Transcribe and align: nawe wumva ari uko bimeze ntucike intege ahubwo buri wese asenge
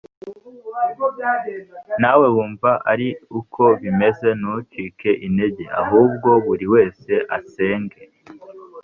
nawe 2.01 2.25
wumva 2.35 2.71
ari 2.91 3.07
uko 3.39 3.63
bimeze 3.81 4.27
ntucike 4.39 5.09
intege 5.27 5.63
ahubwo 5.81 6.29
buri 6.45 6.65
wese 6.73 7.11
asenge 7.37 8.01